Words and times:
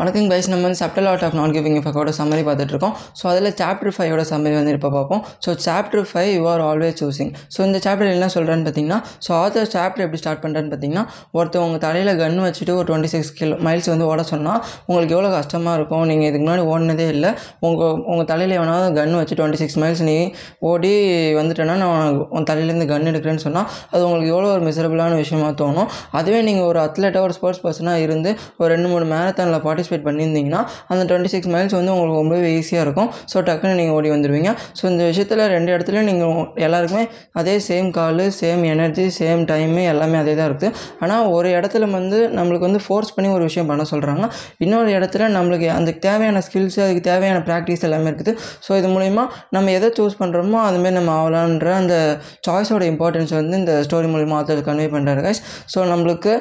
வணக்கம் 0.00 0.28
கைஸ் 0.30 0.48
நம்ம 0.50 0.64
வந்து 0.66 0.78
subtle 0.80 1.06
art 1.10 1.22
of 1.26 1.36
not 1.36 1.52
giving 1.54 1.76
எஃபெக்டோட 1.78 2.10
summary 2.18 2.42
பார்த்துட்ருக்கோம் 2.48 2.92
ஸோ 3.20 3.24
அதில் 3.30 3.48
சாப்டர் 3.60 3.94
ஃபைவோட 3.94 4.24
சம்மரி 4.28 4.54
வந்து 4.58 4.74
இப்போ 4.76 4.90
பார்ப்போம். 4.96 5.22
So 5.44 5.50
chapter 5.64 6.04
five 6.10 6.28
you 6.34 6.42
are 6.50 6.62
always 6.66 6.94
choosing 7.00 7.32
so 7.54 7.58
இந்த 7.68 7.78
சாப்டர் 7.86 8.10
என்ன 8.16 8.26
சொல்கிறேன்னு 8.34 8.64
பார்த்தீங்கன்னா 8.66 8.98
ஸோ 9.26 9.30
ஆத்தர் 9.44 9.66
சாப்டர் 9.72 10.02
எப்படி 10.04 10.18
ஸ்டார்ட் 10.22 10.42
பண்ணுறேன்னு 10.44 10.70
பார்த்தீங்கன்னா 10.74 11.04
ஒருத்தர் 11.38 11.62
உங்கள் 11.64 11.82
தலையில் 11.86 12.12
கன் 12.20 12.38
வச்சுட்டு 12.44 12.76
ஒரு 12.78 12.86
டுவெண்ட்டி 12.90 13.10
சிக்ஸ் 13.14 13.32
கிலோ 13.40 13.56
மைல்ஸ் 13.68 13.88
வந்து 13.94 14.06
ஓட 14.10 14.24
சொன்னால் 14.32 14.60
உங்களுக்கு 14.88 15.16
எவ்வளோ 15.16 15.32
கஷ்டமாக 15.38 15.74
இருக்கும்? 15.80 16.04
நீங்கள் 16.10 16.28
இதுக்கு 16.30 16.44
முன்னாடி 16.46 16.64
ஓடினதே 16.74 17.08
இல்லை. 17.16 17.32
உங்கள் 17.68 17.98
உங்கள் 18.12 18.28
தலையில் 18.30 18.54
எவனாவது 18.58 18.94
கன் 19.00 19.18
வச்சு 19.22 19.38
டுவெண்ட்டி 19.40 19.60
சிக்ஸ் 19.62 19.78
மைல்ஸ் 19.84 20.04
நீ 20.10 20.16
ஓடி 20.70 20.92
வந்துட்டேன்னா 21.40 21.76
நான் 21.84 22.22
உன் 22.36 22.48
தலையிலேருந்து 22.52 22.88
கன் 22.92 23.10
எடுக்கிறேன்னு 23.14 23.44
சொன்னால் 23.46 23.68
அது 23.92 24.02
உங்களுக்கு 24.08 24.32
எவ்வளோ 24.36 24.52
ஒரு 24.54 24.64
மிசரபிளான 24.68 25.18
விஷயமா 25.24 25.50
தோணும். 25.64 25.90
அதுவே 26.20 26.40
நீங்கள் 26.50 26.68
ஒரு 26.70 26.80
அத்லெட்டாக 26.86 27.26
ஒரு 27.30 27.36
ஸ்போர்ட்ஸ் 27.40 27.64
பர்சனாக 27.66 28.06
இருந்து 28.06 28.30
ஒரு 28.62 28.70
ரெண்டு 28.76 28.88
மூணு 28.94 29.04
மேரத்தானில் 29.16 29.60
பார்ட்டிசிபேட் 29.88 30.06
பண்ணியிருந்தீங்கன்னா 30.08 30.60
அந்த 30.92 31.02
டுவெண்ட்டி 31.08 31.30
சிக்ஸ் 31.34 31.50
மைல்ஸ் 31.54 31.74
வந்து 31.78 31.92
உங்களுக்கு 31.94 32.20
ரொம்பவே 32.22 32.48
ஈஸியாக 32.58 32.84
இருக்கும். 32.86 33.10
ஸோ 33.32 33.36
டக்குன்னு 33.48 33.76
நீங்கள் 33.80 33.96
ஓடி 33.98 34.08
வந்துடுவீங்க 34.14 34.50
ஸோ 34.78 34.84
இந்த 34.92 35.02
விஷயத்தில் 35.10 35.42
ரெண்டு 35.54 35.70
இடத்துலையும் 35.74 36.08
நீங்கள் 36.10 36.34
எல்லாருக்குமே 36.66 37.04
அதே 37.40 37.54
சேம் 37.68 37.88
காலு 37.98 38.24
சேம் 38.40 38.62
எனர்ஜி 38.74 39.06
சேம் 39.18 39.42
டைமு 39.50 39.82
எல்லாமே 39.92 40.18
அதே 40.22 40.34
தான் 40.40 40.48
இருக்குது 40.50 40.72
ஆனால் 41.04 41.26
ஒரு 41.36 41.48
இடத்துல 41.58 41.90
வந்து 41.98 42.20
நம்மளுக்கு 42.38 42.68
வந்து 42.68 42.82
ஃபோர்ஸ் 42.86 43.14
பண்ணி 43.16 43.30
ஒரு 43.36 43.44
விஷயம் 43.48 43.70
பண்ண 43.72 43.86
சொல்கிறாங்க 43.92 44.24
இன்னொரு 44.66 44.90
இடத்துல 44.98 45.28
நம்மளுக்கு 45.38 45.68
அந்த 45.78 45.90
தேவையான 46.06 46.42
ஸ்கில்ஸ் 46.48 46.78
அதுக்கு 46.86 47.04
தேவையான 47.10 47.38
ப்ராக்டிஸ் 47.48 47.84
எல்லாமே 47.88 48.08
இருக்குது. 48.12 48.34
ஸோ 48.66 48.70
இது 48.80 48.90
மூலிமா 48.96 49.24
நம்ம 49.56 49.72
எதை 49.78 49.90
சூஸ் 49.98 50.20
பண்ணுறோமோ 50.22 50.60
அதுமாரி 50.68 50.96
நம்ம 51.00 51.12
ஆகலான்ற 51.20 51.70
அந்த 51.82 51.94
சாய்ஸோட 52.46 52.84
இம்பார்ட்டன்ஸ் 52.92 53.34
வந்து 53.40 53.56
இந்த 53.62 53.74
ஸ்டோரி 53.88 54.08
மூலிமா 54.14 54.36
ஆத்தர் 54.40 54.66
கன்வே 54.70 54.88
பண்ணுறாரு 54.96 55.22
கைஸ் 55.26 55.42
ஸோ 55.74 55.78
நம்மளுக்கு 55.92 56.32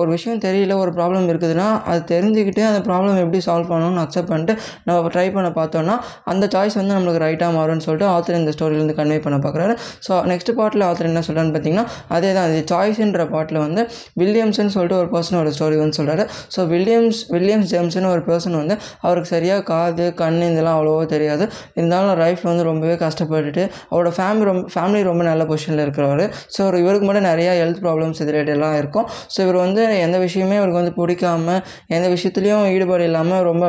ஒரு 0.00 0.08
விஷயம் 0.14 0.38
தெரியல 0.44 0.74
ஒரு 0.82 0.90
ப்ராப்ளம் 0.96 1.26
இருக்குதுன்னா 1.30 1.66
அது 1.90 2.00
தெரிஞ்சுக்கிட்டு 2.12 2.62
அந்த 2.68 2.78
ப்ராப்ளம் 2.86 3.18
எப்படி 3.22 3.40
சால்வ் 3.46 3.70
பண்ணணும்னு 3.72 4.00
அக்செப்ட் 4.02 4.30
பண்ணிட்டு 4.30 4.54
நம்ம 4.86 5.08
ட்ரை 5.14 5.24
பண்ண 5.34 5.48
பார்த்தோன்னா 5.58 5.94
அந்த 6.32 6.44
சாய்ஸ் 6.54 6.76
வந்து 6.80 6.94
நம்மளுக்கு 6.96 7.20
ரைட்டாக 7.24 7.52
மாறும்னு 7.56 7.84
சொல்லிட்டு 7.86 8.06
ஆத்தர் 8.12 8.38
இந்த 8.38 8.52
ஸ்டோரியிலேருந்து 8.56 8.96
கன்வே 9.00 9.18
பண்ண 9.26 9.38
பார்க்குறாரு. 9.46 9.74
ஸோ 10.06 10.12
நெக்ஸ்ட் 10.30 10.52
பாட்டில் 10.60 10.84
ஆத்தர் 10.86 11.08
என்ன 11.10 11.22
சொல்கிறான்னு 11.26 11.52
பார்த்தீங்கன்னா 11.56 11.84
அதே 12.16 12.30
தான் 12.36 12.48
இது 12.52 12.62
சாய்ஸ்ன்ற 12.72 13.26
பாட்டில் 13.34 13.60
வந்து 13.64 13.84
வில்லியம்ஸ்னு 14.22 14.74
சொல்லிட்டு 14.76 14.98
ஒரு 15.00 15.10
பர்சனோட 15.14 15.52
ஸ்டோரி 15.58 15.78
வந்து 15.82 15.98
சொல்கிறாரு 16.00 16.24
ஸோ 16.56 16.66
வில்லியம்ஸ் 16.72 17.20
வில்லியம்ஸ் 17.34 17.70
ஜேம்ஸ்னு 17.74 18.10
ஒரு 18.14 18.24
பர்சன் 18.30 18.58
வந்து 18.62 18.76
அவருக்கு 19.06 19.30
சரியாக 19.34 19.66
காது 19.72 20.06
கண் 20.22 20.40
இதெல்லாம் 20.48 20.78
அவ்வளோவா 20.78 21.04
தெரியாது. 21.14 21.44
இருந்தாலும் 21.78 22.14
லைஃப்பில் 22.24 22.50
வந்து 22.52 22.66
ரொம்பவே 22.70 22.96
கஷ்டப்பட்டுட்டு 23.04 23.62
அவரோட 23.92 24.14
ஃபேமிலி 24.20 24.48
ரொம்ப 24.52 24.64
ஃபேமிலி 24.76 25.04
ரொம்ப 25.10 25.22
நல்ல 25.30 25.42
பொசிஷனில் 25.52 25.84
இருக்கிறவர். 25.86 26.24
ஸோ 26.56 26.72
இவருக்கு 26.84 27.06
மட்டும் 27.10 27.28
நிறையா 27.30 27.52
ஹெல்த் 27.60 27.84
ப்ராப்ளம்ஸ் 27.86 28.20
இது 28.24 28.40
எல்லாம் 28.56 28.76
இருக்கும். 28.82 29.06
ஸோ 29.34 29.38
இவர் 29.46 29.60
வந்து 29.66 29.81
எந்த 30.04 30.16
விஷயமே 30.24 30.56
அவருக்கு 30.60 30.80
வந்து 30.80 30.94
பிடிக்காம 30.98 31.56
எந்த 31.96 32.06
விஷயத்துலையும் 32.14 32.64
ஈடுபாடு 32.74 33.04
இல்லாமல் 33.10 33.42
ரொம்ப 33.48 33.64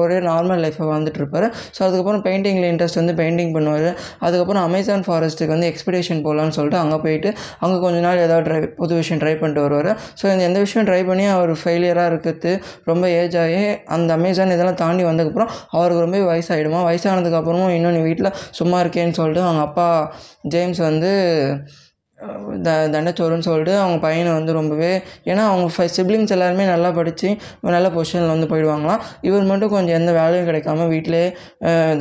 ஒரே 0.00 0.18
நார்மல் 0.28 0.62
லைஃப்பை 0.64 0.86
வாழ்ந்துட்டுருப்பாரு. 0.90 1.46
ஸோ 1.76 1.80
அதுக்கப்புறம் 1.86 2.22
பெயிண்டிங்கில் 2.26 2.68
இன்ட்ரெஸ்ட் 2.72 3.00
வந்து 3.00 3.14
பெயிண்டிங் 3.20 3.52
பண்ணுவார். 3.56 3.88
அதுக்கப்புறம் 4.26 4.64
அமேசான் 4.68 5.04
ஃபாரஸ்ட்டுக்கு 5.08 5.54
வந்து 5.56 5.70
எக்ஸ்பிடேஷன் 5.72 6.22
போகலான்னு 6.26 6.56
சொல்லிட்டு 6.58 6.80
அங்கே 6.82 6.98
போயிட்டு 7.04 7.32
அங்கே 7.64 7.78
கொஞ்ச 7.86 7.98
நாள் 8.06 8.22
ஏதாவது 8.26 8.46
ட்ரை 8.48 8.60
புது 8.80 8.94
விஷயம் 9.00 9.22
ட்ரை 9.24 9.34
பண்ணிட்டு 9.42 9.64
வருவார். 9.66 9.90
ஸோ 10.20 10.24
இந்த 10.32 10.44
எந்த 10.50 10.58
விஷயம் 10.66 10.86
ட்ரை 10.90 11.00
பண்ணி 11.10 11.26
அவர் 11.36 11.54
ஃபெயிலியராக 11.62 12.12
இருக்கிறது 12.12 12.52
ரொம்ப 12.90 13.04
ஏஜ் 13.20 13.38
ஆகி 13.44 13.62
அந்த 13.96 14.10
அமேசான் 14.18 14.54
இதெல்லாம் 14.56 14.80
தாண்டி 14.84 15.04
வந்ததுக்கப்புறம் 15.10 15.52
அவருக்கு 15.76 16.04
ரொம்ப 16.06 16.18
வயசாகிடுமா 16.32 16.80
வயசானதுக்கப்புறமும் 16.88 17.74
இன்னும் 17.76 17.96
நீ 17.96 18.02
வீட்டில் 18.08 18.34
சும்மா 18.58 18.78
இருக்கேன்னு 18.84 19.18
சொல்லிட்டு 19.20 19.46
அவங்க 19.46 19.62
அப்பா 19.68 19.88
ஜேம்ஸ் 20.54 20.82
வந்து 20.88 21.12
த 22.66 22.70
தண்டச்சோறுன்னு 22.94 23.46
சொல்லிட்டு 23.48 23.74
அவங்க 23.82 23.98
பையனை 24.06 24.30
வந்து 24.38 24.52
ரொம்பவே 24.58 24.90
ஏன்னா 25.30 25.42
அவங்க 25.50 25.66
ஃபை 25.74 25.86
சிப்ளிங்ஸ் 25.96 26.32
எல்லாருமே 26.36 26.64
நல்லா 26.70 26.90
படித்து 26.98 27.28
நல்ல 27.76 27.88
பொசிஷனில் 27.94 28.32
வந்து 28.34 28.48
போயிடுவாங்களாம். 28.50 29.00
இவர் 29.28 29.44
மட்டும் 29.50 29.72
கொஞ்சம் 29.74 29.96
எந்த 29.98 30.10
வேலையும் 30.18 30.46
கிடைக்காம 30.48 30.86
வீட்டிலே 30.92 31.22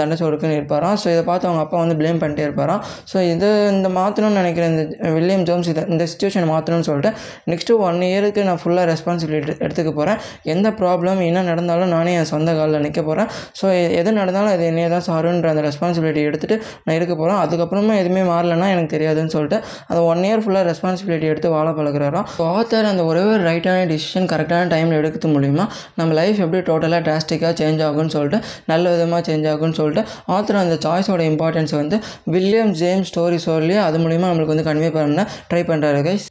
தண்டச்சோறுக்குன்னு 0.01 0.57
இருப்பாராம். 0.59 0.97
ஸோ 1.01 1.07
இதை 1.13 1.23
பார்த்து 1.29 1.47
அவங்க 1.49 1.61
அப்பா 1.65 1.77
வந்து 1.83 1.95
ப்ளேம் 2.01 2.19
பண்ணிட்டே 2.23 2.43
இருப்பாராம். 2.47 2.81
ஸோ 3.11 3.17
இது 3.33 3.49
இந்த 3.75 3.89
மாற்றணும்னு 3.99 4.39
நினைக்கிறேன் 4.41 4.71
இந்த 4.73 4.83
வில்லியம் 5.17 5.45
ஜோம்ஸ் 5.49 5.69
இதை 5.73 5.83
இந்த 5.93 6.07
சுச்சுவேஷன் 6.11 6.47
மாற்றணும்னு 6.53 6.87
சொல்லிட்டு 6.89 7.11
நெக்ஸ்ட்டு 7.53 7.77
ஒன் 7.87 8.01
இயருக்கு 8.09 8.43
நான் 8.49 8.61
ஃபுல்லாக 8.63 8.85
ரெஸ்பான்சிபிலிட்டி 8.91 9.55
எடுத்துக்க 9.65 9.93
போகிறேன் 9.99 10.19
எந்த 10.55 10.67
ப்ராப்ளம் 10.81 11.21
என்ன 11.29 11.45
நடந்தாலும் 11.51 11.93
நானே 11.95 12.13
என் 12.19 12.29
சொந்த 12.33 12.49
காலில் 12.59 12.83
நிற்க 12.87 13.01
போகிறேன் 13.03 13.29
ஸோ 13.61 13.65
எது 14.01 14.09
நடந்தாலும் 14.19 14.53
அது 14.55 14.65
என்னையே 14.71 14.89
தான் 14.95 15.05
சாருன்ற 15.09 15.49
அந்த 15.53 15.63
ரெஸ்பான்சிபிலிட்டி 15.69 16.23
எடுத்துகிட்டு 16.29 16.57
நான் 16.85 16.97
இருக்க 16.99 17.13
போகிறேன் 17.15 17.41
அதுக்கப்புறமா 17.45 17.95
எதுவுமே 18.03 18.25
மாறலைன்னா 18.33 18.69
எனக்கு 18.75 18.93
தெரியாதுன்னு 18.97 19.33
சொல்லிட்டு 19.37 19.59
அதை 19.89 19.99
ஒன் 20.09 20.23
இயர் 20.25 20.43
ஃபுல்லாக 20.43 20.63
ரெஸ்பான்சிபிலிட்டி 20.69 21.27
எடுத்து 21.31 21.49
வாழ 21.53 21.69
பழகிறாரோ 21.77 22.21
ஆத்தர் 22.49 22.89
அந்த 22.89 23.03
ஒரே 23.05 23.23
ஒரு 23.29 23.41
ரைட்டான 23.45 23.85
டிசிஷன் 23.89 24.29
கரெக்டான 24.31 24.69
டைமில் 24.73 24.99
எடுக்கிறது 24.99 25.33
மூலிமா 25.33 25.65
நம்ம 25.95 26.17
லைஃப் 26.19 26.41
எப்படி 26.41 26.61
டோட்டலாக 26.69 27.01
டிராஸ்டிக்காக 27.07 27.53
சேஞ்ச் 27.59 27.83
ஆகும்னு 27.83 28.15
சொல்லிட்டு 28.15 28.39
நல்ல 28.67 28.85
விதமாக 28.89 29.21
சேஞ்ச் 29.29 29.47
ஆகும்னு 29.49 29.79
சொல்லிட்டு 29.79 30.03
ஆத்தர் 30.31 30.61
அந்த 30.61 30.77
சாய்ஸோட 30.85 31.23
இம்பார்ட்டன்ஸ் 31.29 31.75
வந்து 31.75 31.99
வில்லியம் 32.29 32.75
ஜேம்ஸ் 32.79 33.11
ஸ்டோரி 33.11 33.39
சொல்லி 33.45 33.77
அது 33.85 33.99
மூலிமா 33.99 34.29
நம்மளுக்கு 34.29 34.55
வந்து 34.55 34.69
கன்வே 34.69 34.91
பண்ண 34.95 35.29
ட்ரை 35.49 35.63
பண்ணுறாரு 35.65 36.01
கைஸ் 36.07 36.27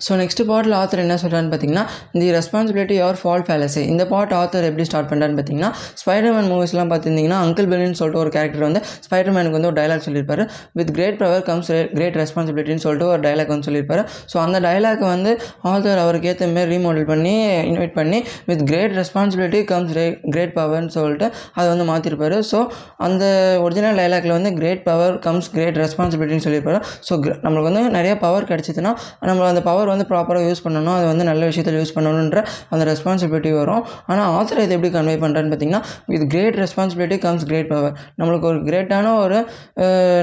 ஸோ 0.00 0.18
நெக்ஸ்ட் 0.18 0.42
பாட்டில் 0.48 0.76
ஆத்தர் 0.76 1.02
என்ன 1.02 1.16
சொல்கிறான்னு 1.22 1.50
பார்த்தீங்கன்னா 1.50 1.84
the 2.16 2.28
responsibility 2.34 2.96
or 3.04 3.18
fault 3.20 3.44
fallacy 3.46 3.82
இந்த 3.88 4.04
பாட் 4.08 4.34
ஆத்தர் 4.38 4.66
எப்படி 4.68 4.84
ஸ்டார்ட் 4.88 5.10
பண்ணுறான்னு 5.10 5.38
பார்த்தீங்கன்னா 5.38 5.70
ஸ்பைடர்மேன் 6.02 6.48
மூவிஸ்லாம் 6.50 6.90
பார்த்துருந்தீங்கன்னா 6.92 7.40
அங்கிள் 7.44 7.68
பெல்லின்னு 7.70 7.98
சொல்லிட்டு 7.98 8.20
ஒரு 8.20 8.32
கேரக்டர் 8.34 8.64
வந்து 8.64 8.82
ஸ்பைடர்மேனுக்கு 9.06 9.58
வந்து 9.58 9.70
ஒரு 9.70 9.78
டைலாக் 9.78 10.04
சொல்லியிருப்பாரு 10.06 10.44
with 10.78 10.92
great 10.96 11.18
power 11.18 11.44
comes 11.48 11.70
great 11.94 12.18
ரெஸ்பான்சிபிலிட்டின்னு 12.22 12.84
சொல்லிட்டு 12.84 13.08
ஒரு 13.10 13.22
டைலாக் 13.24 13.52
வந்து 13.52 13.68
சொல்லியிருப்பாரு 13.68 14.02
ஸோ 14.32 14.38
அந்த 14.38 14.60
டைலாக் 14.60 15.04
வந்து 15.08 15.32
ஆத்தர் 15.68 16.02
அவருக்கு 16.04 16.30
ஏற்ற 16.30 16.48
மாரி 16.50 16.68
ரீமாடல் 16.72 17.08
பண்ணி 17.08 17.34
இன்வைட் 17.68 17.94
பண்ணி 17.94 18.18
with 18.48 18.64
great 18.68 18.94
responsibility 18.98 19.62
comes 19.68 19.92
great 20.28 20.54
பவர்னு 20.56 20.92
சொல்லிட்டு 20.96 21.26
அதை 21.54 21.66
வந்து 21.68 21.86
மாற்றிருப்பாரு 21.88 22.38
ஸோ 22.50 22.58
அந்த 23.06 23.24
ஒரிஜினல் 23.62 23.98
டைலாக்ல 23.98 24.32
வந்து 24.32 24.52
கிரேட் 24.58 24.82
பவர் 24.84 25.14
கம்ஸ் 25.24 25.50
கிரேட் 25.52 25.78
ரெஸ்பான்சிபிலிட்டின்னு 25.78 26.46
சொல்லியிருப்பாரு 26.46 26.80
ஸோ 27.06 27.12
நம்மளுக்கு 27.42 27.68
வந்து 27.70 27.84
நிறைய 27.90 28.14
பவர் 28.20 28.48
கிடச்சிதுன்னா 28.48 28.92
நம்ம 29.28 29.46
அந்த 29.48 29.62
பவர் 29.62 29.87
வந்து 29.94 30.06
ப்ராப்பராக 30.12 30.44
யூஸ் 30.50 30.62
பண்ணணும். 30.66 30.94
அது 30.98 31.06
வந்து 31.12 31.26
நல்ல 31.30 31.42
விஷயத்தில் 31.50 31.78
யூஸ் 31.80 31.94
பண்ணணுன்ற 31.96 32.38
அந்த 32.72 32.82
ரெஸ்பான்சிபிலிட்டி 32.92 33.52
வரும். 33.60 33.82
ஆனால் 34.10 34.28
ஆத்தர் 34.38 34.62
இதை 34.64 34.74
எப்படி 34.78 34.92
கன்வே 34.96 35.16
பண்ணுறான்னு 35.24 35.52
பார்த்தீங்கன்னா 35.52 35.82
with 36.12 36.26
great 36.34 36.58
responsibility 36.64 37.18
comes 37.26 37.46
great 37.50 37.70
power 37.72 37.94
நம்மளுக்கு 38.20 38.48
ஒரு 38.52 38.60
கிரேட்டான 38.68 39.14
ஒரு 39.24 39.38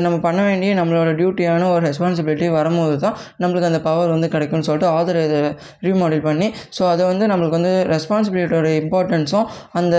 நம்ம 0.06 0.16
பண்ண 0.28 0.40
வேண்டிய 0.50 0.72
நம்மளோட 0.80 1.12
டியூட்டியான 1.20 1.70
ஒரு 1.74 1.84
ரெஸ்பான்சிபிலிட்டி 1.90 2.48
வரும்போது 2.58 2.96
தான் 3.06 3.16
நம்மளுக்கு 3.42 3.70
அந்த 3.72 3.82
பவர் 3.88 4.14
வந்து 4.16 4.28
கிடைக்கும்னு 4.36 4.68
சொல்லிட்டு 4.68 4.90
ஆத்தர் 4.96 5.20
இதை 5.26 5.40
ரீமாடல் 5.88 6.24
பண்ணி 6.28 6.48
ஸோ 6.78 6.84
அதை 6.94 7.04
வந்து 7.12 7.26
நம்மளுக்கு 7.32 7.58
வந்து 7.60 7.74
ரெஸ்பான்சிபிலிட்டியோட 7.94 8.70
இம்பார்ட்டன்ஸும் 8.82 9.48
அந்த 9.80 9.96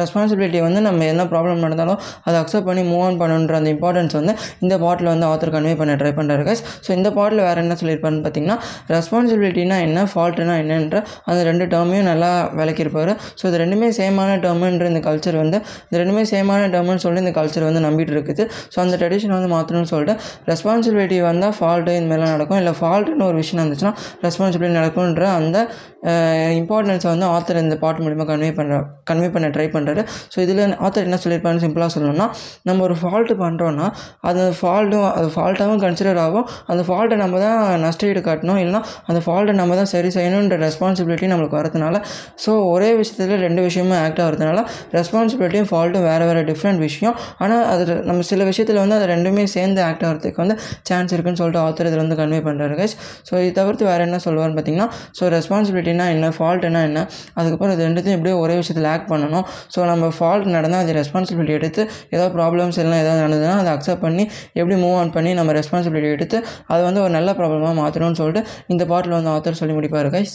ரெஸ்பான்சிபிலிட்டி 0.00 0.60
வந்து 0.66 0.80
நம்ம 0.86 1.06
என்ன 1.12 1.22
ப்ராப்ளம் 1.32 1.64
நடந்தாலும் 1.66 1.98
அதை 2.26 2.36
அக்செப்ட் 2.42 2.68
பண்ணி 2.68 2.84
மூவ் 2.90 3.04
ஆன் 3.06 3.18
பண்ணணுன்ற 3.22 3.56
அந்த 3.60 3.70
இம்பார்ட்டன்ஸ் 3.76 4.16
வந்து 4.20 4.34
இந்த 4.64 4.74
பாட்டில் 4.84 5.12
வந்து 5.12 5.26
ஆத்தர் 5.30 5.54
கன்வே 5.54 5.74
பண்ண 5.80 5.96
ட்ரை 6.00 6.12
பண்ணுறாரு 6.18 6.44
கைஸ் 6.48 6.64
ஸோ 6.86 6.90
இந்த 6.98 7.08
பாட்டில் 7.18 7.44
வேறு 7.48 7.62
என்ன 7.64 7.76
சொல்லியிருப்பாருன்னு 7.80 8.24
பார்த்தீங்கன்னா 8.24 8.58
ரெஸ்பான்சிபிலிட்டினா 8.94 9.78
என்ன 9.86 10.04
ஃபால்ட்டுனா 10.12 10.56
என்னன்ற 10.62 10.96
அந்த 11.28 11.40
ரெண்டு 11.50 11.64
டேர்மையும் 11.74 12.08
நல்லா 12.10 12.30
விளக்கியிருப்பார். 12.60 13.12
ஸோ 13.40 13.44
இது 13.50 13.58
ரெண்டுமே 13.64 13.88
சேமான 14.00 14.36
டேர்முன்ற 14.44 14.86
இந்த 14.92 15.02
கல்ச்சர் 15.08 15.38
வந்து 15.42 15.60
இந்த 15.86 15.96
ரெண்டுமே 16.02 16.24
சேமான 16.32 16.68
டேர்ம்னு 16.74 17.02
சொல்லி 17.06 17.22
இந்த 17.24 17.34
கல்ச்சர் 17.40 17.66
வந்து 17.68 17.82
நம்பிட்டு 17.88 18.14
இருக்குது. 18.16 18.46
ஸோ 18.74 18.78
அந்த 18.84 18.94
ட்ரெடிஷன் 19.02 19.34
வந்து 19.38 19.50
மாற்றணும்னு 19.56 19.90
சொல்லிட்டு 19.94 20.16
ரெஸ்பான்சிபிலிட்டி 20.52 21.18
வந்தால் 21.30 21.56
ஃபால்ட்டு 21.58 21.96
இந்த 22.00 22.08
மாதிரிலாம் 22.12 22.34
நடக்கும். 22.36 22.60
இல்லை 22.62 22.74
ஃபால்ட்டுன்னு 22.80 23.26
ஒரு 23.30 23.38
விஷயம் 23.42 23.60
இருந்துச்சுன்னா 23.62 23.94
ரெஸ்பான்சிபிலிட்டி 24.26 24.78
நடக்கும்ன்ற 24.80 25.26
அந்த 25.40 25.58
இம்பார்ட்டன்ஸை 26.60 27.08
வந்து 27.12 27.26
ஆத்தர் 27.34 27.58
இந்த 27.64 27.76
பாட்டு 27.82 28.02
மூலிமா 28.04 28.24
கன்வே 28.30 28.48
பண்ணுற 28.56 28.78
கன்வே 29.08 29.28
பண்ண 29.34 29.46
ட்ரை 29.54 29.64
பண்ணுறாரு 29.74 30.02
ஸோ 30.32 30.36
இதில் 30.44 30.60
ஆத்தர் 30.86 31.06
என்ன 31.08 31.18
சொல்லியிருப்பாருன்னு 31.22 31.62
சிம்பிளாக 31.64 31.90
சொல்லணும்னா 31.94 32.26
நம்ம 32.68 32.82
ஒரு 32.86 32.96
ஃபால்ட்டு 33.02 33.34
பண்ணுறோன்னா 33.42 33.86
அது 34.28 34.42
ஃபால்ட்டும் 34.58 35.06
அது 35.18 35.28
ஃபால்ட்டாகவும் 35.36 35.80
கன்சிடர் 35.84 36.20
ஆகும். 36.24 36.46
அந்த 36.72 36.82
ஃபால்ட்டை 36.88 37.16
நம்ம 37.22 37.40
தான் 37.44 37.60
நஷ்ட 37.84 38.10
ஈடு 38.10 38.22
காட்டணும். 38.28 38.58
இல்லைனா 38.64 38.82
அந்த 39.08 39.20
ஃபால்ட்டை 39.26 39.56
நம்ம 39.62 39.76
தான் 39.80 39.90
சரி 39.94 40.10
செய்யணுன்ற 40.16 40.58
ரெஸ்பான்சிபிலிட்டி 40.66 41.28
நம்மளுக்கு 41.32 41.58
வரதுனால. 41.60 41.96
ஸோ 42.44 42.52
ஒரே 42.74 42.90
விஷயத்தில் 43.00 43.42
ரெண்டு 43.46 43.62
விஷயமும் 43.68 43.98
ஆக்ட் 44.04 44.22
ஆகிறதுனால 44.26 44.58
ரெஸ்பான்சிபிலிட்டியும் 44.98 45.68
ஃபால்ட்டும் 45.70 46.06
வேறு 46.10 46.24
வேறு 46.30 46.42
டிஃப்ரெண்ட் 46.50 46.80
விஷயம். 46.86 47.16
ஆனால் 47.42 47.64
அது 47.72 47.82
நம்ம 48.10 48.26
சில 48.32 48.44
விஷயத்தில் 48.50 48.80
வந்து 48.82 48.96
அது 48.98 49.06
ரெண்டுமே 49.14 49.44
சேர்ந்து 49.56 49.80
ஆக்ட் 49.88 50.04
ஆகிறதுக்கு 50.08 50.40
வந்து 50.44 50.56
சான்ஸ் 50.88 51.12
இருக்குன்னு 51.14 51.40
சொல்லிட்டு 51.40 51.62
ஆத்தர் 51.66 51.88
இதில் 51.90 52.02
வந்து 52.02 52.18
கன்வே 52.20 52.40
பண்ணுறாரு 52.48 52.74
கைஸ் 52.80 52.94
ஸோ 53.28 53.34
இது 53.44 53.52
தவிர்த்து 53.60 53.84
வேறு 53.90 54.02
என்ன 54.08 54.18
சொல்லுவார்னு 54.26 54.56
பார்த்தீங்கன்னா 54.58 54.88
ஸோ 55.18 55.30
ரெஸ்பான்சிபிலிட்டினா 55.36 56.06
என்ன 56.14 56.32
ஃபால்ட்னா 56.36 56.82
என்ன 56.88 57.00
அதுக்கப்புறம் 57.38 57.74
இது 57.76 57.84
ரெண்டுத்தையும் 57.88 58.18
எப்படியோ 58.18 58.36
ஒரே 58.44 58.56
விஷயத்தில் 58.60 58.88
ஆக்ட் 58.94 59.08
பண்ணணும். 59.12 59.44
ஸோ 59.74 59.80
நம்ம 59.90 60.10
ஃபால்ட் 60.18 60.48
நடந்தால் 60.56 60.82
அது 60.84 60.92
ரெஸ்பான்சிபிலிட்டி 61.00 61.54
எடுத்து 61.58 61.82
ஏதாவது 62.14 62.32
ப்ராப்ளம்ஸ் 62.38 62.78
எல்லாம் 62.84 63.00
ஏதாவது 63.04 63.20
நடந்ததுன்னா 63.24 63.56
அதை 63.62 63.70
அக்செப்ட் 63.76 64.04
பண்ணி 64.06 64.24
எப்படி 64.58 64.76
மூவ் 64.84 64.96
ஆன் 65.00 65.12
பண்ணி 65.16 65.30
நம்ம 65.38 65.52
ரெஸ்பான்சிபிலிட்டி 65.58 66.10
எடுத்து 66.16 66.38
அதை 66.72 66.80
வந்து 66.88 67.00
ஒரு 67.04 67.12
நல்ல 67.18 67.32
ப்ராப்ளமாக 67.38 67.74
மாற்றணும்னு 67.80 68.18
சொல்லிட்டு 68.20 68.42
இந்த 68.66 68.84
பாட்டில் 68.84 69.12
வந்து 69.12 69.30
ஆத்தர் 69.30 69.60
சொல்லி 69.60 69.74
முடிப்பார் 69.74 70.10
guys 70.10 70.34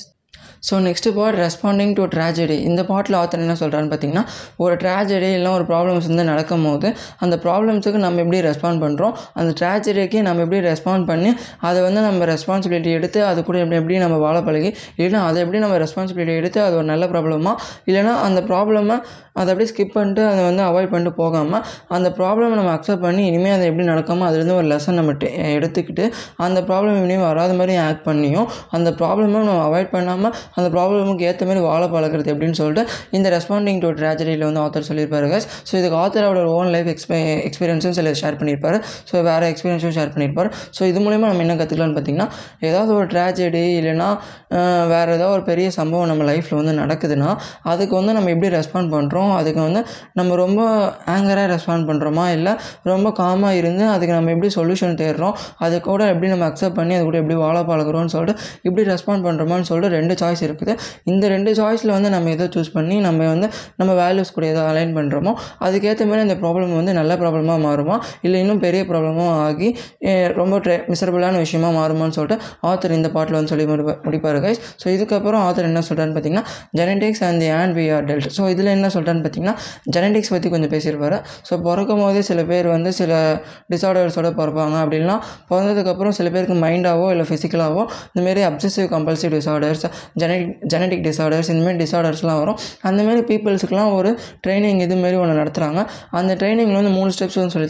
so 0.67 0.77
next 0.85 1.11
part 1.15 1.37
responding 1.39 1.93
to 1.93 2.03
tragedy 2.13 2.57
இந்த 2.63 2.81
பாட்டில் 2.83 3.17
ஆத்தர் 3.19 3.43
என்ன 3.43 3.55
சொல்கிறான்னு 3.59 3.91
பார்த்தீங்கன்னா 3.91 4.23
ஒரு 4.57 4.73
ட்ராஜடி 4.75 5.29
இல்லை 5.35 5.51
ஒரு 5.51 5.65
ப்ராப்ளம்ஸ் 5.69 6.07
வந்து 6.09 6.25
நடக்கும் 6.29 6.65
போது 6.67 6.87
அந்த 7.19 7.35
ப்ராப்ளம்ஸுக்கு 7.45 7.99
நம்ம 8.03 8.21
எப்படி 8.21 8.39
ரெஸ்பாண்ட் 8.47 8.81
பண்ணுறோம் 8.83 9.13
அந்த 9.35 9.51
ட்ராஜடிக்கு 9.59 10.21
நம்ம 10.21 10.43
எப்படி 10.45 10.59
ரெஸ்பாண்ட் 10.67 11.07
பண்ணி 11.07 11.31
அதை 11.61 11.79
வந்து 11.81 12.01
நம்ம 12.01 12.25
ரெஸ்பான்சிபிலிட்டி 12.25 12.91
எடுத்து 12.91 13.21
அது 13.25 13.39
கூட 13.43 13.57
எப்படி 13.59 13.79
எப்படி 13.79 13.97
நம்ம 13.97 14.17
வாழ 14.17 14.37
பழகி 14.41 14.71
இல்லைன்னா 14.91 15.21
அதை 15.27 15.39
எப்படி 15.43 15.61
நம்ம 15.65 15.77
ரெஸ்பான்சிபிலிட்டி 15.77 16.35
எடுத்து 16.35 16.61
அது 16.61 16.75
ஒரு 16.75 16.87
நல்ல 16.87 17.07
ப்ராப்ளமாக 17.07 17.55
இல்லைன்னா 17.87 18.15
அந்த 18.25 18.41
ப்ராப்ளமை 18.49 18.97
அதை 19.33 19.49
அப்படியே 19.49 19.69
ஸ்கிப் 19.71 19.93
பண்ணிட்டு 19.93 20.23
அதை 20.25 20.41
வந்து 20.43 20.63
அவாய்ட் 20.63 20.91
பண்ணிட்டு 20.91 21.13
போகாமல் 21.15 21.61
அந்த 21.89 22.07
ப்ராப்ளமை 22.17 22.55
நம்ம 22.55 22.71
அக்செப்ட் 22.73 23.03
பண்ணி 23.03 23.21
இனிமேல் 23.27 23.53
அதை 23.53 23.65
எப்படி 23.69 23.85
நடக்காமல் 23.85 24.27
அதுலேருந்து 24.27 24.55
ஒரு 24.55 24.67
லெசன் 24.67 24.99
நம்ம 24.99 25.13
எடுத்துக்கிட்டு 25.53 26.05
அந்த 26.39 26.59
ப்ராப்ளம் 26.61 26.97
இனிமேல் 26.99 27.25
வராத 27.25 27.53
மாதிரி 27.53 27.75
ஆக்ட் 27.83 28.05
பண்ணியும் 28.05 28.47
அந்த 28.71 28.89
ப்ராப்ளமும் 28.99 29.45
நம்ம 29.45 29.63
அவாய்ட் 29.65 29.91
பண்ணாமல் 29.91 30.18
அந்த 30.57 30.67
ப்ராப்ளமுக்கு 30.75 31.25
ஏற்ற 31.29 31.43
மாதிரி 31.49 31.63
வாழ 31.67 31.83
பழக்கிறது 31.95 32.31
எப்படின்னு 32.33 32.57
சொல்லிட்டு 32.61 32.83
இந்த 33.17 33.27
ரெஸ்பாண்டிங் 33.35 33.81
டு 33.85 33.91
ட்ராஜடியில் 33.99 34.45
வந்து 34.47 34.61
ஆத்தர் 34.65 34.87
சொல்லியிருப்பாரு 34.89 35.29
கைஸ் 35.33 35.47
ஸோ 35.69 35.73
இதுக்கு 35.79 35.97
ஆத்தர் 36.03 36.27
அவரோட 36.29 36.49
ஓன் 36.59 36.71
லைஃப் 36.75 36.89
எக்ஸ்பீ 36.93 37.19
எக்ஸ்பீரியன்ஸும் 37.47 37.95
சில 37.99 38.13
ஷேர் 38.21 38.37
பண்ணியிருப்பார். 38.39 38.77
ஸோ 39.11 39.23
வேறு 39.29 39.49
எக்ஸ்பீரியன்ஸும் 39.53 39.95
ஷேர் 39.97 40.11
பண்ணியிருப்பார். 40.15 40.49
ஸோ 40.77 40.81
இது 40.91 40.99
மூலயமா 41.05 41.27
நம்ம 41.31 41.43
என்ன 41.45 41.55
கற்றுக்கலாம்னு 41.61 41.97
பார்த்தீங்கன்னா 41.97 42.27
ஏதாவது 42.69 42.91
ஒரு 42.99 43.07
ட்ராஜடி 43.13 43.63
இல்லைன்னா 43.79 44.09
வேறு 44.93 45.09
ஏதாவது 45.17 45.33
ஒரு 45.37 45.43
பெரிய 45.49 45.67
சம்பவம் 45.77 46.09
நம்ம 46.11 46.23
லைஃப்பில் 46.29 46.57
வந்து 46.59 46.73
நடக்குதுன்னா 46.81 47.29
அதுக்கு 47.71 47.93
வந்து 47.99 48.13
நம்ம 48.17 48.29
எப்படி 48.35 48.49
ரெஸ்பாண்ட் 48.57 48.91
பண்ணுறோம் 48.95 49.31
அதுக்கு 49.39 49.61
வந்து 49.67 49.81
நம்ம 50.19 50.35
ரொம்ப 50.43 50.61
ஆங்கராக 51.15 51.47
ரெஸ்பாண்ட் 51.53 51.87
பண்ணுறோமா 51.89 52.25
இல்லை 52.37 52.53
ரொம்ப 52.91 53.07
காமாக 53.19 53.59
இருந்து 53.61 53.83
அதுக்கு 53.93 54.13
நம்ம 54.17 54.31
எப்படி 54.35 54.49
சொல்யூஷன் 54.57 54.97
தேடுறோம்? 55.01 55.35
அது 55.65 55.75
கூட 55.89 56.01
எப்படி 56.13 56.29
நம்ம 56.33 56.45
அக்செப்ட் 56.49 56.77
பண்ணி 56.79 56.93
அது 56.97 57.03
கூட 57.09 57.17
எப்படி 57.21 57.37
வாழ 57.43 57.57
பழகுறோம்னு 57.69 58.13
சொல்லிட்டு 58.15 58.35
இப்படி 58.67 58.83
ரெஸ்பாண்ட் 58.91 59.25
பண்ணுறோமான்னு 59.27 59.67
சொல்லிட்டு 59.69 59.95
ரெண்டு 59.97 60.08
ரெண்டு 60.09 60.21
சாய்ஸ் 60.21 60.41
இருக்குது. 60.47 60.73
இந்த 61.11 61.23
ரெண்டு 61.33 61.51
சாய்ஸில் 61.57 61.91
வந்து 61.95 62.09
நம்ம 62.13 62.29
எதை 62.35 62.45
சூஸ் 62.53 62.69
பண்ணி 62.75 62.95
நம்ம 63.05 63.25
வந்து 63.31 63.47
நம்ம 63.79 63.91
வேல்யூஸ் 64.01 64.31
கூட 64.35 64.45
எதை 64.51 64.61
அலைன் 64.71 64.93
பண்ணுறோமோ 64.97 65.31
அதுக்கேற்ற 65.65 66.05
மாதிரி 66.09 66.23
அந்த 66.27 66.35
ப்ராப்ளம் 66.43 66.73
வந்து 66.79 66.93
நல்ல 66.99 67.15
ப்ராப்ளமாக 67.21 67.59
மாறுமா 67.65 67.95
இல்லை 68.25 68.37
இன்னும் 68.43 68.61
பெரிய 68.65 68.81
ப்ராப்ளமாக 68.91 69.33
ஆகி 69.47 69.69
ரொம்ப 70.39 70.57
ட்ரெ 70.65 70.75
மிசரபிளான 70.91 71.39
விஷயமா 71.45 71.69
மாறுமான்னு 71.79 72.15
சொல்லிட்டு 72.17 72.37
ஆத்தர் 72.69 72.95
இந்த 72.97 73.11
பாட்டில் 73.15 73.37
வந்து 73.39 73.51
சொல்லி 73.53 73.65
முடிப்பா 73.71 73.95
முடிப்பார் 74.07 74.39
கைஸ் 74.45 74.61
ஸோ 74.83 74.87
இதுக்கப்புறம் 74.95 75.43
ஆத்தர் 75.47 75.67
என்ன 75.69 75.83
சொல்கிறான்னு 75.89 76.15
பார்த்தீங்கன்னா 76.15 76.45
genetics 76.79 77.23
and 77.29 77.41
the 77.43 77.49
hand 77.59 77.75
we 77.79 77.85
are 77.97 78.07
dealt 78.09 78.29
so 78.37 78.45
இதில் 78.53 78.71
என்ன 78.77 78.89
சொல்கிறான்னு 78.95 79.23
பார்த்தீங்கன்னா 79.25 79.55
ஜெனடிக்ஸ் 79.97 80.33
பற்றி 80.35 80.49
கொஞ்சம் 80.55 80.73
பேசியிருப்பாரு. 80.75 81.19
ஸோ 81.49 81.53
பிறக்கும் 81.67 82.01
போதே 82.05 82.23
சில 82.31 82.39
பேர் 82.51 82.67
வந்து 82.75 82.91
சில 82.99 83.13
டிசார்டர்ஸோட 83.73 84.31
பிறப்பாங்க. 84.41 84.75
அப்படின்னா 84.85 85.15
பிறந்ததுக்கப்புறம் 85.51 86.15
சில 86.19 86.27
பேருக்கு 86.35 86.57
மைண்டாவோ 86.65 87.05
இல்லை 87.13 87.25
ஃபிசிக்கலாகவோ 87.29 87.83
இந்தமாரி 88.11 88.43
obsessive 88.49 88.87
compulsive 88.95 89.33
disorders 89.37 89.85
genetic 90.19 90.57
genetic 90.73 91.03
disorders 91.07 91.49
இந்தமாரி 91.49 91.85
டிசார்டர்ஸ்லாம் 91.85 92.39
வரும். 92.39 92.57
அந்தமாரி 92.83 93.21
பீப்புள்ஸுக்குலாம் 93.31 93.93
ஒரு 93.93 94.19
ட்ரைனிங் 94.47 94.79
இதுமாரி 94.79 95.19
ஒன்று 95.19 95.43
நடத்துகிறாங்க 95.43 95.87
அந்த 96.11 96.35
ட்ரைனிங்கில் 96.35 96.73
வந்து 96.73 96.89
மூணு 96.89 97.11
ஸ்டெப்ஸ் 97.19 97.35
வந்து 97.35 97.49
சொல்லித் 97.49 97.67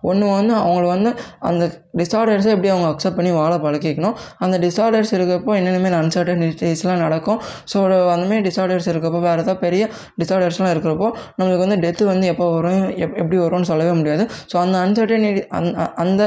ஒன்று 0.00 0.26
வந்து 0.26 0.54
அவங்கள 0.54 0.86
வந்து 0.86 1.14
அந்த 1.38 1.88
டிஸார்டர்ஸை 1.94 2.50
எப்படி 2.56 2.70
அவங்க 2.74 2.88
அக்செப்ட் 2.92 3.18
பண்ணி 3.18 3.30
வாழ 3.38 3.52
பழக்கிக்கணும் 3.64 4.16
அந்த 4.44 4.56
டிஸார்டர்ஸ் 4.64 5.12
இருக்கப்போ 5.18 5.52
என்னென்னமே 5.60 5.90
அன்சர்டனிட்டிஸ்லாம் 6.00 7.02
நடக்கும். 7.04 7.38
ஸோ 7.72 7.78
அந்தமாரி 8.14 8.42
டிஸார்டர்ஸ் 8.48 8.88
இருக்கப்போ 8.92 9.20
வேறு 9.26 9.42
ஏதாவது 9.44 9.60
பெரிய 9.64 9.84
டிஸார்டர்ஸ்லாம் 10.22 10.72
இருக்கிறப்போ 10.74 11.08
நம்மளுக்கு 11.38 11.64
வந்து 11.66 11.78
டெத்து 11.84 12.04
வந்து 12.12 12.26
எப்போ 12.32 12.46
வரும்? 12.56 12.84
எப் 13.04 13.16
எப்படி 13.22 13.38
வரும்னு 13.44 13.68
சொல்லவே 13.72 13.92
முடியாது. 14.00 14.24
ஸோ 14.52 14.56
அந்த 14.64 14.76
அன்சர்டனிட்டி 14.84 15.42
அந்த 15.58 15.86
அந்த 16.04 16.22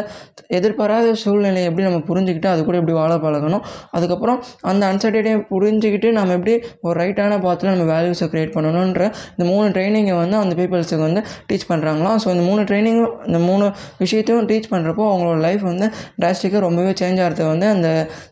எதிர்பாராத 0.59 1.13
சூழ்நிலையை 1.23 1.67
எப்படி 1.69 1.85
நம்ம 1.87 2.01
புரிஞ்சுக்கிட்டு 2.09 2.49
அது 2.53 2.61
கூட 2.67 2.77
எப்படி 2.81 2.95
வாழ 3.01 3.13
பழகணும்? 3.25 3.63
அதுக்கப்புறம் 3.97 4.39
அந்த 4.71 4.83
அன்சர்டனிட்டியை 4.91 5.39
புரிஞ்சுக்கிட்டு 5.53 6.11
நம்ம 6.17 6.33
எப்படி 6.37 6.55
ஒரு 6.87 6.95
ரைட்டான 7.01 7.39
பாத்தில் 7.45 7.71
நம்ம 7.73 7.87
வேல்யூஸை 7.93 8.27
க்ரியேட் 8.33 8.53
பண்ணணுன்ற 8.57 9.03
இந்த 9.35 9.43
மூணு 9.51 9.67
ட்ரைனிங்கை 9.75 10.15
வந்து 10.21 10.37
அந்த 10.43 10.53
பீப்புள்ஸுக்கு 10.59 11.03
வந்து 11.07 11.21
டீச் 11.49 11.67
பண்ணுறாங்களாம் 11.71 12.19
ஸோ 12.23 12.29
இந்த 12.35 12.45
மூணு 12.49 12.61
ட்ரைனிங்கும் 12.69 13.13
இந்த 13.29 13.39
மூணு 13.49 13.65
விஷயத்தையும் 14.03 14.47
டீச் 14.51 14.71
பண்ணுறப்போ 14.73 15.03
அவங்களோட 15.11 15.37
லைஃப் 15.37 15.52
லைஃப் 15.53 15.65
வந்து 15.71 15.87
டிராஸ்டிக்காக 16.19 16.63
ரொம்பவே 16.67 16.93
சேஞ்ச் 17.01 17.21
ஆகிறது 17.25 17.45
வந்து 17.53 17.69
அந்த 17.75 17.89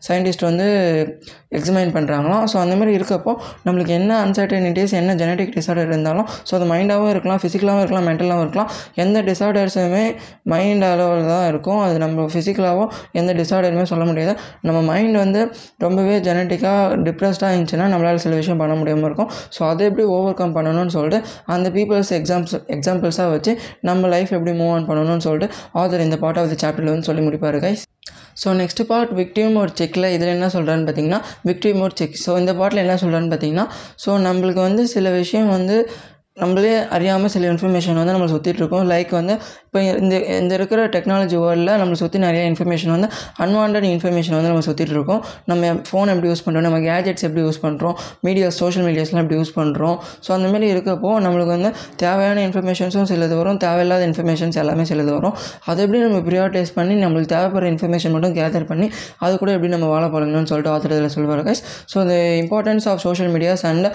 சயின்டிஸ்ட் 0.08 0.46
வந்து 0.50 0.68
எக்ஸாமைன் 1.58 1.94
பண்ணுறாங்களாம் 1.96 2.44
ஸோ 2.50 2.56
அந்த 2.62 2.74
மாதிரி 2.80 2.92
இருக்கப்போ 2.98 3.32
நம்மளுக்கு 3.66 3.92
என்ன 3.98 4.12
அன்சர்டனிட்டிஸ் 4.26 4.94
என்ன 5.00 5.16
ஜெனட்டிக் 5.20 5.52
டிசார்டர் 5.56 5.90
இருந்தாலும் 5.92 6.28
ஸோ 6.48 6.52
அது 6.58 6.66
மைண்டாகவும் 6.72 7.10
இருக்கலாம் 7.14 7.40
ஃபிசிக்கலாகவும் 7.42 7.82
இருக்கலாம் 7.84 8.06
மென்டலாகவும் 8.08 8.44
இருக்கலாம். 8.44 8.70
எந்த 9.02 9.18
டிசார்டர்ஸுமே 9.28 10.04
மைண்ட் 10.52 10.84
அளவில் 10.90 11.28
தான் 11.32 11.46
இருக்கும். 11.52 11.80
அது 11.86 11.96
நம்ம 12.04 12.26
ஃபிசிக்கலாகவும் 12.32 12.90
எந்த 13.20 13.30
டிசார்டருமே 13.40 13.84
சொல்ல 13.92 14.04
முடியாது. 14.10 14.34
நம்ம 14.68 14.78
மைண்ட் 14.90 15.18
வந்து 15.24 15.40
ரொம்பவே 15.86 16.16
ஜெனட்டிக்காக 16.28 16.96
டிப்ரெஸ்டாக 17.08 17.50
இருந்துச்சுன்னா 17.52 17.88
நம்மளால் 17.94 18.22
சில 18.24 18.34
விஷயம் 18.40 18.62
பண்ண 18.62 18.76
முடியாமல் 18.80 19.08
இருக்கும். 19.10 19.30
ஸோ 19.56 19.62
அதை 19.70 19.82
எப்படி 19.90 20.06
ஓவர் 20.16 20.38
கம் 20.40 20.56
பண்ணணும்னு 20.58 20.94
சொல்லிட்டு 20.96 21.20
அந்த 21.56 21.68
பீப்புள்ஸ் 21.76 22.12
எக்ஸாம்ஸ் 22.20 22.56
எக்ஸாம்பிள்ஸாக 22.76 23.28
வச்சு 23.34 23.54
நம்ம 23.90 24.08
லைஃப் 24.14 24.32
எப்படி 24.38 24.54
மூவ் 24.60 24.72
ஆன் 24.76 24.88
பண்ணணும்னு 24.90 25.24
சொல்லிட்டு 25.28 25.48
ஆதர் 25.82 26.04
இந்த 26.06 26.16
பார்ட் 26.24 26.40
ஆஃப் 26.42 26.50
தி 26.52 26.58
சாப்டர்ல 26.64 26.92
வந்து 26.94 27.08
சொல்லி 27.12 27.24
முடிப்பாரு 27.26 27.60
guys 27.60 27.84
so 28.42 28.50
next 28.56 28.82
part 28.82 29.10
victim 29.14 29.56
ஒரு 29.56 29.72
செக்கில் 29.74 30.12
இதில் 30.12 30.34
என்ன 30.34 30.46
சொல்கிறான்னு 30.52 30.86
பார்த்தீங்கன்னா 30.86 31.18
விக்டிம் 31.44 31.80
ஒரு 31.80 31.94
செக் 31.94 32.16
ஸோ 32.24 32.32
இந்த 32.38 32.52
பாட்டில் 32.54 32.82
என்ன 32.84 32.96
சொல்கிறான்னு 32.96 33.30
பார்த்தீங்கன்னா 33.30 33.66
ஸோ 34.04 34.12
நம்மளுக்கு 34.22 34.60
வந்து 34.60 34.84
சில 34.88 35.10
விஷயம் 35.12 35.50
வந்து 35.50 35.76
நம்மளே 36.36 36.70
அறியாமல் 36.96 37.30
சில 37.32 37.48
இன்ஃபர்மேஷன் 37.52 37.98
வந்து 38.00 38.12
நம்மளை 38.14 38.30
சுற்றிட்டுருக்கோம் 38.34 38.84
லைக் 38.92 39.10
வந்து 39.18 39.34
இப்போ 39.66 39.80
இந்த 40.02 40.14
இந்த 40.40 40.52
இருக்கிற 40.58 40.86
டெக்னாலஜி 40.94 41.36
வேர்ல்டில் 41.42 41.72
நம்மளை 41.80 41.96
சுற்றி 42.02 42.18
நிறைய 42.18 42.42
இன்ஃபர்மேஷன் 42.50 42.92
வந்து 42.94 43.08
அன்வான்ட் 43.44 43.86
இன்ஃபர்மேஷன் 43.88 44.36
வந்து 44.36 44.50
நம்ம 44.52 44.62
சுற்றிட்டு 44.66 44.94
இருக்கோம். 44.96 45.20
நம்ம 45.50 45.72
ஃபோன் 45.88 46.10
எப்படி 46.12 46.28
யூஸ் 46.30 46.42
பண்ணுறோம் 46.46 46.64
நம்ம 46.66 46.78
கேஜெட்ஸ் 46.86 47.24
எப்படி 47.28 47.42
யூஸ் 47.46 47.60
பண்ணுறோம் 47.64 47.96
மீடியாஸ் 48.26 48.58
சோஷியல் 48.62 48.86
மீடியாஸ்லாம் 48.88 49.22
எப்படி 49.24 49.38
யூஸ் 49.40 49.52
பண்ணுறோம் 49.58 49.96
ஸோ 50.26 50.30
அந்தமாரி 50.36 50.66
இருக்கப்போ 50.74 51.10
நம்மளுக்கு 51.26 51.52
வந்து 51.56 51.70
தேவையான 52.04 52.40
இன்ஃபர்மேஷன்ஸும் 52.48 53.08
சிலது 53.12 53.36
வரும். 53.40 53.58
தேவையில்லாத 53.66 54.06
இன்ஃபர்மேஷன்ஸ் 54.10 54.58
எல்லாமே 54.62 54.86
சிலது 54.92 55.12
வரும். 55.18 55.36
அதை 55.70 55.78
எப்படி 55.84 56.00
நம்ம 56.06 56.20
ப்ரியாரிட்டைஸ் 56.30 56.72
பண்ணி 56.78 56.96
நம்மளுக்கு 57.04 57.32
தேவைப்படுற 57.34 57.70
இன்ஃபர்மேஷன் 57.74 58.14
மட்டும் 58.16 58.34
கேதர் 58.40 58.68
பண்ணி 58.72 58.88
அது 59.26 59.32
கூட 59.44 59.52
எப்படி 59.56 59.72
நம்ம 59.76 59.86
வாழ 59.94 60.04
பழகணும்னு 60.16 60.50
சொல்லிட்டு 60.52 60.74
ஆத்தர் 60.74 60.96
இதில் 60.96 61.14
சொல்லுவார் 61.16 61.44
guys 61.50 61.62
so 61.94 61.98
the 62.12 62.20
importance 62.42 62.88
of 62.92 63.02
social 63.06 63.32
medias 63.36 63.66
and 63.72 63.88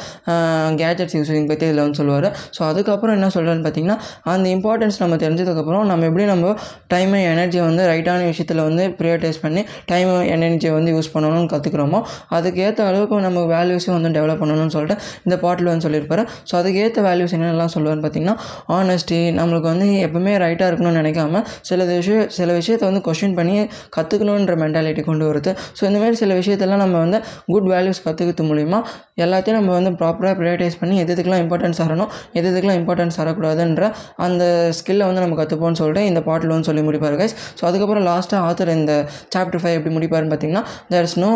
gadgets 0.83 1.17
using 1.19 1.49
பற்றி 1.53 1.67
இதில் 1.69 1.83
வந்து 1.85 1.99
சொல்லுவார் 2.01 2.26
ஸோ 2.57 2.61
அதுக்கப்புறம் 2.69 3.15
என்ன 3.17 3.29
சொல்கிறேன்னு 3.35 3.65
பார்த்தீங்கன்னா 3.67 3.97
அந்த 4.33 4.47
இம்பார்ட்டன்ஸ் 4.55 4.99
நம்ம 5.03 5.15
தெரிஞ்சதுக்கப்புறம் 5.23 5.85
நம்ம 5.91 6.05
எப்படி 6.09 6.25
நம்ம 6.25 6.53
டைம் 6.87 7.13
எனர்ஜியை 7.33 7.63
வந்து 7.69 7.83
ரைட்டான 7.91 8.25
விஷயத்தில் 8.31 8.63
வந்து 8.67 8.83
ப்ரியாரிட்டைஸ் 8.99 9.41
பண்ணி 9.45 9.61
டைம் 9.91 10.11
எனர்ஜியை 10.35 10.73
வந்து 10.77 10.91
யூஸ் 10.95 11.11
பண்ணணும்னு 11.15 11.49
கற்றுக்குறோமோ 11.53 11.99
அதுக்கேற்ற 12.37 12.81
அளவுக்கு 12.89 13.21
நம்ம 13.27 13.45
வேல்யூஸும் 13.55 13.95
வந்து 13.97 14.11
டெவலப் 14.17 14.41
பண்ணணும்னு 14.43 14.73
சொல்லிட்டு 14.75 14.95
இந்த 15.25 15.35
பாட்டில் 15.43 15.71
வந்து 15.71 15.85
சொல்லியிருப்பாரு. 15.87 16.23
ஸோ 16.49 16.53
அதுக்கேற்ற 16.61 17.01
வேல்யூஸ் 17.09 17.35
என்னென்னலாம் 17.37 17.73
சொல்லுவார்னு 17.75 18.03
பார்த்தீங்கன்னா 18.05 18.35
ஆனஸ்டி 18.77 19.19
நம்மளுக்கு 19.39 19.69
வந்து 19.73 19.87
எப்பவுமே 20.07 20.33
ரைட்டாக 20.45 20.69
இருக்கணும்னு 20.71 20.99
நினைக்காம 21.01 21.41
சில 21.69 21.85
விஷயம் 21.91 22.27
சில 22.37 22.49
விஷயத்தை 22.59 22.85
வந்து 22.89 23.01
கொஷின் 23.07 23.35
பண்ணி 23.37 23.55
கற்றுக்கணுன்ற 23.97 24.55
மென்டாலிட்டி 24.63 25.03
கொண்டு 25.09 25.25
வருது. 25.29 25.51
ஸோ 25.77 25.83
இந்தமாதிரி 25.89 26.17
சில 26.21 26.33
விஷயத்தெல்லாம் 26.41 26.81
நம்ம 26.83 26.95
வந்து 27.05 27.19
குட் 27.53 27.69
வேல்யூஸ் 27.73 28.01
கற்றுக்கிறது 28.05 28.45
மூலிமா 28.49 28.79
எல்லாத்தையும் 29.23 29.57
நம்ம 29.59 29.71
வந்து 29.77 29.91
ப்ராப்பராக 29.99 30.33
ப்ரையாரிட்டைஸ் 30.39 30.77
பண்ணி 30.81 30.95
எதுக்கெல்லாம் 31.03 31.41
இம்பார்ட்டன்ஸ் 31.43 31.79
தரணும் 31.81 32.11
எது 32.37 32.45
எதுக்கெல்லாம் 32.49 32.79
இம்பார்ட்டன்ஸ் 32.81 33.19
தரக்கூடாதுன்ற 33.19 33.85
அந்த 34.25 34.43
ஸ்கில்லை 34.77 35.05
வந்து 35.09 35.23
நம்ம 35.23 35.37
கற்றுப்போம்னு 35.39 35.79
சொல்லிட்டு 35.81 36.03
இந்த 36.11 36.21
பாட்டில் 36.27 36.53
வந்து 36.53 36.69
சொல்லி 36.69 36.83
முடிப்பார் 36.87 37.17
கைஸ் 37.21 37.35
ஸோ 37.59 37.63
அதுக்கப்புறம் 37.69 38.05
லாஸ்ட்டாக 38.09 38.47
ஆத்தர் 38.47 38.73
இந்த 38.77 38.93
சாப்டர் 39.35 39.61
ஃபைவ் 39.61 39.75
எப்படி 39.77 39.93
முடிப்பாருன்னு 39.97 40.33
பார்த்தீங்கன்னா 40.33 40.63
தேர் 40.91 41.07
இஸ் 41.07 41.17
நோ 41.23 41.31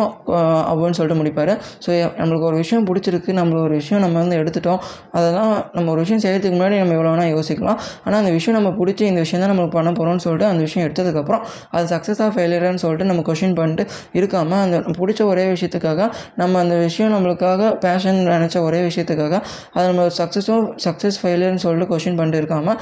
அப்படின்னு 0.70 0.92
uh, 0.92 0.98
சொல்லிட்டு 1.00 1.20
முடிப்பார். 1.22 1.54
ஸோ 1.86 1.90
நம்மளுக்கு 2.20 2.48
ஒரு 2.50 2.58
விஷயம் 2.62 2.86
பிடிச்சிருக்கு 2.90 3.32
நம்மளுக்கு 3.40 3.68
ஒரு 3.70 3.78
விஷயம் 3.82 4.02
நம்ம 4.06 4.18
வந்து 4.24 4.38
எடுத்துட்டோம் 4.42 4.82
அதெல்லாம் 5.18 5.54
நம்ம 5.76 5.88
ஒரு 5.94 6.02
விஷயம் 6.06 6.22
செய்கிறதுக்கு 6.26 6.56
முன்னாடி 6.58 6.78
நம்ம 6.82 6.96
எவ்வளோ 6.98 7.10
வேணால் 7.14 7.32
யோசிக்கலாம். 7.36 7.80
ஆனால் 8.06 8.20
அந்த 8.22 8.32
விஷயம் 8.38 8.58
நம்ம 8.60 8.72
பிடிச்சி 8.80 9.04
இந்த 9.12 9.22
விஷயம் 9.26 9.44
தான் 9.44 9.54
நம்ம 9.54 9.66
பண்ண 9.76 9.92
போகிறோம்னு 9.92 10.24
சொல்லிட்டு 10.26 10.48
அந்த 10.52 10.62
விஷயம் 10.68 10.86
எடுத்ததுக்கப்புறம் 10.88 11.44
அது 11.76 11.88
சக்ஸஸாக 11.94 12.30
ஃபெயிலியர்னு 12.36 12.84
சொல்லிட்டு 12.86 13.10
நம்ம 13.12 13.24
கொஷின் 13.30 13.56
பண்ணிட்டு 13.60 13.86
இருக்காமல் 14.20 14.62
அந்த 14.66 14.78
பிடிச்ச 15.00 15.22
ஒரே 15.32 15.46
விஷயத்துக்காக 15.54 16.02
நம்ம 16.36 16.60
அந்த 16.64 16.76
விஷயம் 16.86 17.14
நம்மளுக்காக 17.16 17.72
பேஷன் 17.86 18.20
நினச்ச 18.32 18.58
ஒரே 18.68 18.82
விஷயத்துக்காக 18.90 19.36
அதை 19.74 19.86
நம்ம 19.92 20.08
சக்ஸஸும் 20.18 20.66
சக்ஸஸ் 20.86 21.18
ஃபெயிலியர்னு 21.22 21.62
சொல்லிட்டு 21.64 21.90
கொஷின் 21.92 22.18
பண்ணிட்டு 22.20 22.42
இருக்காமல் 22.42 22.78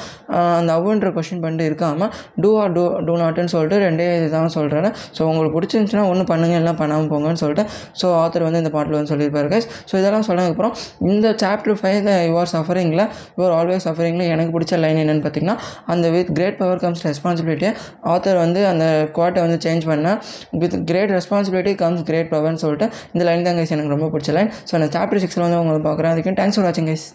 அந்த 0.59 0.71
அவுன்ற 0.77 1.11
கொஷின் 1.15 1.41
பண்ணிட்டு 1.43 1.67
இருக்காமல் 1.69 2.11
டூ 2.43 2.51
ஆர் 2.61 2.73
டூ 2.73 2.83
டூ 3.07 3.15
நாட்டுன்னு 3.21 3.53
சொல்லிட்டு 3.53 3.79
ரெண்டே 3.85 4.07
இதுதான் 4.17 4.53
சொல்கிறேன் 4.55 4.89
ஸோ 5.17 5.21
உங்களுக்கு 5.23 5.55
பிடிச்சிருந்துச்சுன்னா 5.57 6.05
ஒன்றும் 6.11 6.29
பண்ணுங்க 6.31 6.55
எல்லாம் 6.61 6.79
பண்ணாமல் 6.81 7.09
போங்கன்னு 7.11 7.41
சொல்லிட்டு 7.43 7.65
ஸோ 8.01 8.07
ஆத்தர் 8.21 8.45
வந்து 8.47 8.61
இந்த 8.63 8.71
பாட்டில் 8.75 8.97
வந்து 8.97 9.11
சொல்லியிருப்பாரு 9.13 9.51
கைஸ் 9.53 9.67
ஸோ 9.91 9.95
இதெல்லாம் 10.01 10.27
சொன்னதுக்கப்புறம் 10.29 10.73
இந்த 11.09 11.27
சாப்டர் 11.43 11.79
ஃபைவ் 11.81 11.97
யுவர் 12.29 12.51
சஃபரிங்கில் 12.53 13.05
யுவர் 13.37 13.55
ஆல்வேஸ் 13.57 13.87
சஃபரிங்கில் 13.89 14.27
எனக்கு 14.33 14.53
பிடிச்ச 14.55 14.79
லைன் 14.83 15.01
என்னென்னு 15.03 15.25
பார்த்தீங்கன்னா 15.25 15.57
அந்த 15.93 16.05
with 16.09 16.31
great 16.37 16.59
power 16.59 16.83
comes 16.83 17.05
responsibility 17.09 17.69
author 18.13 18.41
வந்து 18.43 18.61
அந்த 18.71 18.85
குவாட்டை 19.17 19.41
வந்து 19.45 19.59
சேஞ்ச் 19.65 19.85
பண்ண 19.85 20.11
with 20.63 20.77
great 20.91 21.13
responsibility 21.17 21.73
comes 21.75 22.05
great 22.09 22.31
பவர்னு 22.33 22.63
சொல்லிட்டு 22.65 22.87
இந்த 23.13 23.25
லைன் 23.29 23.47
தான் 23.47 23.57
கைஸ் 23.59 23.75
எனக்கு 23.77 23.95
ரொம்ப 23.95 24.09
பிடிச்ச 24.13 24.37
லைன் 24.37 24.51
ஸோ 24.69 24.75
அந்த 24.79 24.89
சாப்டர் 24.97 25.23
சிக்ஸில் 25.25 25.45
வந்து 25.47 25.61
உங்களுக்கு 25.61 25.87
பார்க்குறேன். 25.89 26.13
அதுக்கு 26.15 26.37
தேங்க்ஸ் 26.41 26.59
ஃபார் 26.59 26.67
வாட்சிங் 26.67 26.89
கைஸ் 26.91 27.07